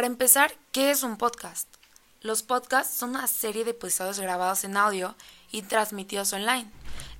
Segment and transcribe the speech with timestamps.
[0.00, 1.68] Para empezar, ¿qué es un podcast?
[2.22, 5.14] Los podcasts son una serie de episodios grabados en audio
[5.52, 6.70] y transmitidos online.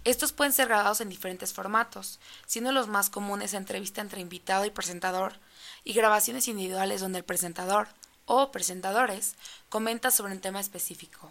[0.04, 4.70] Estos pueden ser grabados en diferentes formatos, siendo los más comunes entrevista entre invitado y
[4.70, 5.34] presentador
[5.84, 7.88] y grabaciones individuales donde el presentador
[8.24, 9.34] o presentadores
[9.68, 11.30] comenta sobre un tema específico.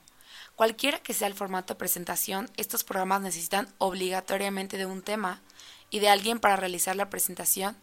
[0.55, 5.41] Cualquiera que sea el formato de presentación, estos programas necesitan obligatoriamente de un tema
[5.89, 7.75] y de alguien para realizar la presentación,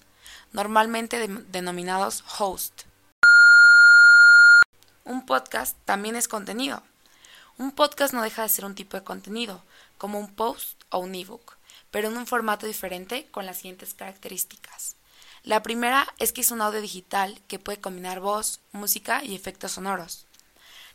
[0.53, 2.85] normalmente denominados host.
[5.07, 6.83] Un podcast también es contenido.
[7.59, 9.63] Un podcast no deja de ser un tipo de contenido,
[9.99, 11.57] como un post o un ebook,
[11.93, 14.97] pero en un formato diferente con las siguientes características.
[15.45, 19.71] La primera es que es un audio digital que puede combinar voz, música y efectos
[19.71, 20.27] sonoros.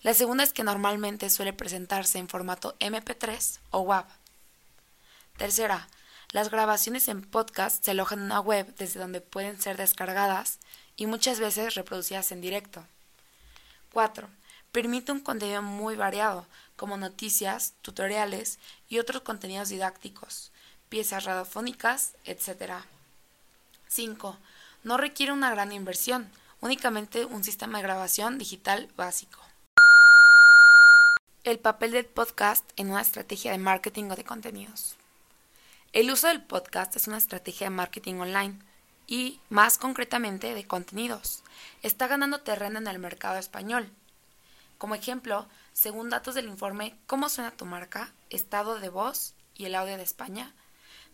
[0.02, 4.08] La segunda es que normalmente suele presentarse en formato MP3 o WAV.
[5.38, 5.88] Tercera,
[6.32, 10.60] las grabaciones en podcast se alojan en una web desde donde pueden ser descargadas
[10.98, 12.86] y muchas veces reproducidas en directo.
[13.92, 14.30] 4.
[14.72, 18.58] Permite un contenido muy variado, como noticias, tutoriales
[18.90, 20.52] y otros contenidos didácticos,
[20.90, 22.74] piezas radiofónicas, etc.
[23.88, 24.38] 5.
[24.84, 26.32] No requiere una gran inversión,
[26.62, 29.40] únicamente un sistema de grabación digital básico.
[31.44, 34.96] El papel del podcast en una estrategia de marketing o de contenidos.
[35.92, 38.71] El uso del podcast es una estrategia de marketing online
[39.12, 41.44] y, más concretamente, de contenidos.
[41.84, 43.92] Está ganando terreno en el mercado español.
[44.78, 48.14] Como ejemplo, según datos del informe ¿Cómo suena tu marca?
[48.30, 50.54] Estado de voz y el audio de España,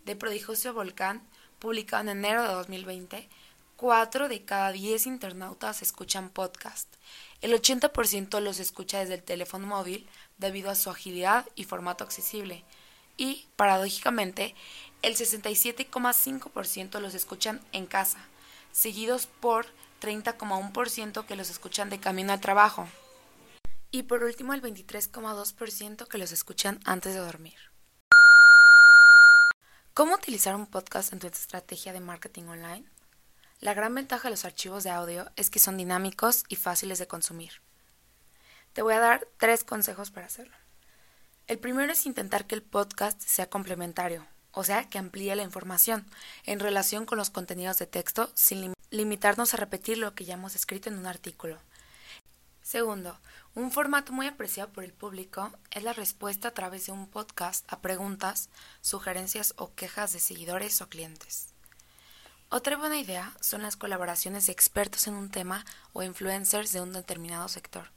[0.04, 1.26] de Prodigioso Volcán,
[1.58, 3.28] publicado en enero de 2020,
[3.74, 6.88] 4 de cada 10 internautas escuchan podcast.
[7.40, 12.64] El 80% los escucha desde el teléfono móvil debido a su agilidad y formato accesible.
[13.18, 14.54] Y, paradójicamente,
[15.02, 18.18] el 67,5% los escuchan en casa,
[18.72, 19.66] seguidos por
[20.00, 22.88] 30,1% que los escuchan de camino al trabajo.
[23.90, 27.56] Y por último, el 23,2% que los escuchan antes de dormir.
[29.94, 32.84] ¿Cómo utilizar un podcast en tu estrategia de marketing online?
[33.60, 37.08] La gran ventaja de los archivos de audio es que son dinámicos y fáciles de
[37.08, 37.50] consumir.
[38.74, 40.56] Te voy a dar tres consejos para hacerlo.
[41.48, 46.06] El primero es intentar que el podcast sea complementario, o sea, que amplíe la información
[46.44, 50.54] en relación con los contenidos de texto sin limitarnos a repetir lo que ya hemos
[50.54, 51.58] escrito en un artículo.
[52.60, 53.18] Segundo,
[53.54, 57.64] un formato muy apreciado por el público es la respuesta a través de un podcast
[57.72, 58.50] a preguntas,
[58.82, 61.54] sugerencias o quejas de seguidores o clientes.
[62.50, 66.92] Otra buena idea son las colaboraciones de expertos en un tema o influencers de un
[66.92, 67.90] determinado sector.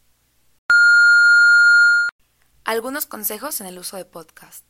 [2.71, 4.63] Algunos consejos en el uso de podcast.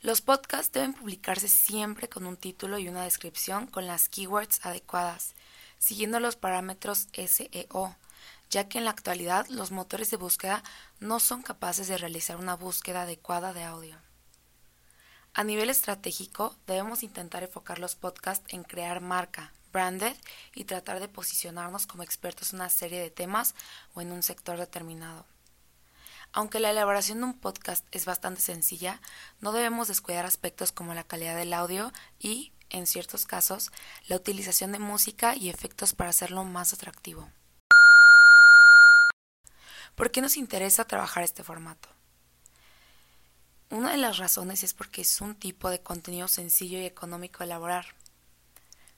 [0.00, 5.34] Los podcasts deben publicarse siempre con un título y una descripción con las keywords adecuadas,
[5.76, 7.96] siguiendo los parámetros SEO
[8.48, 10.62] ya que en la actualidad los motores de búsqueda
[11.00, 13.98] no son capaces de realizar una búsqueda adecuada de audio.
[15.34, 20.16] A nivel estratégico, debemos intentar enfocar los podcasts en crear marca, branded,
[20.54, 23.56] y tratar de posicionarnos como expertos en una serie de temas
[23.94, 25.26] o en un sector determinado.
[26.32, 29.00] Aunque la elaboración de un podcast es bastante sencilla,
[29.40, 33.72] no debemos descuidar aspectos como la calidad del audio y, en ciertos casos,
[34.08, 37.28] la utilización de música y efectos para hacerlo más atractivo.
[39.94, 41.88] ¿Por qué nos interesa trabajar este formato?
[43.70, 47.46] Una de las razones es porque es un tipo de contenido sencillo y económico de
[47.46, 47.86] elaborar.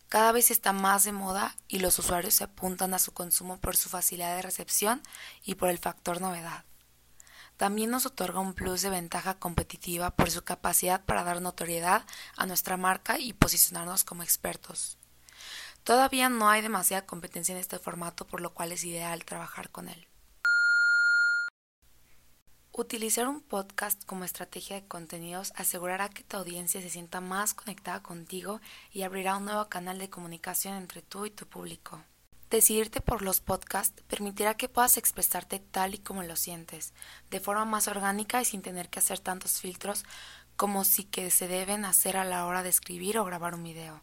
[0.08, 3.76] Cada vez está más de moda y los usuarios se apuntan a su consumo por
[3.76, 5.02] su facilidad de recepción
[5.44, 6.64] y por el factor novedad.
[7.58, 12.46] También nos otorga un plus de ventaja competitiva por su capacidad para dar notoriedad a
[12.46, 14.96] nuestra marca y posicionarnos como expertos.
[15.82, 19.88] Todavía no hay demasiada competencia en este formato, por lo cual es ideal trabajar con
[19.88, 20.06] él.
[22.70, 28.04] Utilizar un podcast como estrategia de contenidos asegurará que tu audiencia se sienta más conectada
[28.04, 28.60] contigo
[28.92, 32.04] y abrirá un nuevo canal de comunicación entre tú y tu público.
[32.50, 36.94] Decidirte por los podcasts permitirá que puedas expresarte tal y como lo sientes,
[37.30, 40.04] de forma más orgánica y sin tener que hacer tantos filtros
[40.56, 44.00] como si que se deben hacer a la hora de escribir o grabar un video.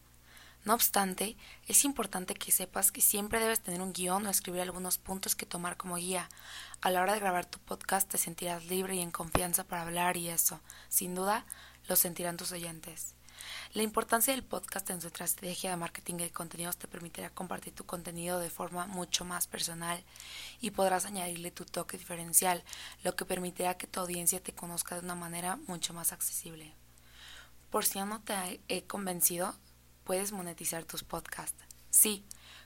[0.63, 1.37] No obstante,
[1.67, 5.47] es importante que sepas que siempre debes tener un guion o escribir algunos puntos que
[5.47, 6.29] tomar como guía.
[6.81, 10.17] A la hora de grabar tu podcast te sentirás libre y en confianza para hablar
[10.17, 11.45] y eso, sin duda,
[11.87, 13.14] lo sentirán tus oyentes.
[13.73, 17.85] La importancia del podcast en su estrategia de marketing de contenidos te permitirá compartir tu
[17.85, 20.03] contenido de forma mucho más personal
[20.61, 22.63] y podrás añadirle tu toque diferencial,
[23.03, 26.73] lo que permitirá que tu audiencia te conozca de una manera mucho más accesible.
[27.69, 29.55] Por si aún no te he convencido,
[30.03, 31.63] puedes monetizar tus podcasts.
[31.89, 32.25] Sí,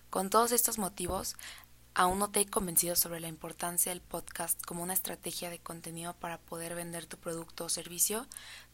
[0.09, 1.35] con todos estos motivos,
[1.99, 6.13] ¿Aún no te he convencido sobre la importancia del podcast como una estrategia de contenido
[6.13, 8.25] para poder vender tu producto o servicio?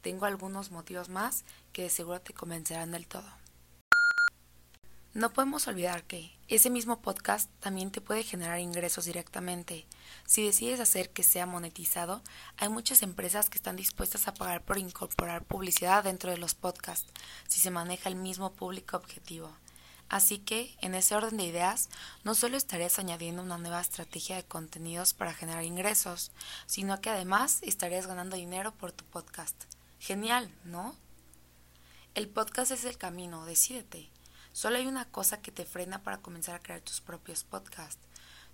[0.01, 1.43] Tengo algunos motivos más
[1.73, 3.25] que de seguro te convencerán del todo.
[5.15, 9.87] No podemos olvidar que ese mismo podcast también te puede generar ingresos directamente.
[10.27, 12.21] Si decides hacer que sea monetizado,
[12.57, 17.11] hay muchas empresas que están dispuestas a pagar por incorporar publicidad dentro de los podcasts,
[17.47, 19.51] si se maneja el mismo público objetivo.
[20.07, 21.89] Así que, en ese orden de ideas,
[22.23, 26.31] no solo estarías añadiendo una nueva estrategia de contenidos para generar ingresos,
[26.67, 29.55] sino que además estarías ganando dinero por tu podcast.
[29.99, 30.95] Genial, ¿no?
[32.13, 34.09] El podcast es el camino, decídete.
[34.53, 37.99] Solo hay una cosa que te frena para comenzar a crear tus propios podcasts.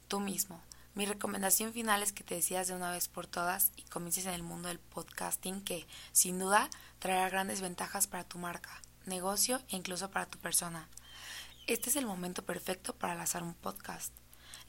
[0.07, 0.62] Tú mismo.
[0.95, 4.33] Mi recomendación final es que te decidas de una vez por todas y comiences en
[4.33, 6.69] el mundo del podcasting que, sin duda,
[7.00, 10.89] traerá grandes ventajas para tu marca, negocio e incluso para tu persona.
[11.68, 14.12] Este es el momento perfecto para lanzar un podcast.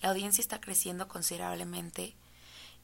[0.03, 2.15] La audiencia está creciendo considerablemente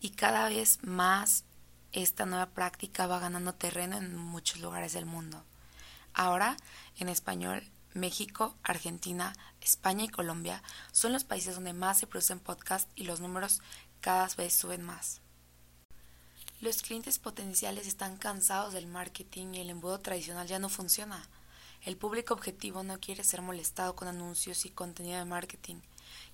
[0.01, 1.45] y cada vez más
[1.93, 5.45] esta nueva práctica va ganando terreno en muchos lugares del mundo.
[6.15, 6.57] Ahora,
[6.97, 7.63] en español,
[7.95, 10.63] México, Argentina, España y Colombia
[10.93, 13.61] son los países donde más se producen podcasts y los números
[14.01, 15.21] cada vez suben más.
[16.61, 21.29] Los clientes potenciales están cansados del marketing y el embudo tradicional ya no funciona.
[21.85, 25.77] El público objetivo no quiere ser molestado con anuncios y contenido de marketing.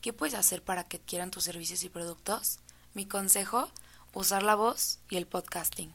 [0.01, 2.59] ¿Qué puedes hacer para que adquieran tus servicios y productos?
[2.95, 3.69] Mi consejo,
[4.13, 5.93] usar la voz y el podcasting.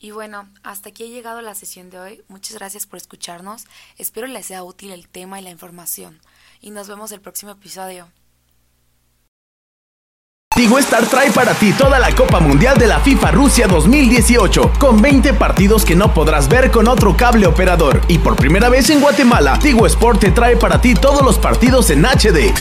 [0.00, 2.24] Y bueno, hasta aquí ha llegado la sesión de hoy.
[2.28, 3.64] Muchas gracias por escucharnos.
[3.96, 6.20] Espero les sea útil el tema y la información.
[6.60, 8.08] Y nos vemos el próximo episodio.
[10.58, 15.00] Tigo Star trae para ti toda la Copa Mundial de la FIFA Rusia 2018, con
[15.00, 18.00] 20 partidos que no podrás ver con otro cable operador.
[18.08, 21.90] Y por primera vez en Guatemala, Tigo Sport te trae para ti todos los partidos
[21.90, 22.52] en HD.